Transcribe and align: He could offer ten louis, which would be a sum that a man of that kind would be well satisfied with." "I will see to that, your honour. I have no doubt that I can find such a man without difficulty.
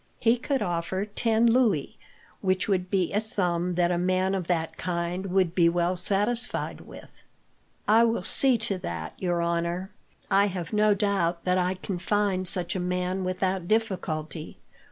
He 0.17 0.37
could 0.37 0.63
offer 0.63 1.05
ten 1.05 1.45
louis, 1.45 1.99
which 2.39 2.67
would 2.67 2.89
be 2.89 3.13
a 3.13 3.21
sum 3.21 3.75
that 3.75 3.91
a 3.91 3.99
man 3.99 4.33
of 4.33 4.47
that 4.47 4.75
kind 4.75 5.27
would 5.27 5.53
be 5.53 5.69
well 5.69 5.95
satisfied 5.95 6.81
with." 6.81 7.11
"I 7.87 8.03
will 8.05 8.23
see 8.23 8.57
to 8.57 8.79
that, 8.79 9.13
your 9.19 9.43
honour. 9.43 9.91
I 10.31 10.47
have 10.47 10.73
no 10.73 10.95
doubt 10.95 11.43
that 11.43 11.59
I 11.59 11.75
can 11.75 11.99
find 11.99 12.47
such 12.47 12.75
a 12.75 12.79
man 12.79 13.23
without 13.23 13.67
difficulty. 13.67 14.57